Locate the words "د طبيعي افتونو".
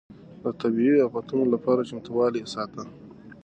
0.53-1.43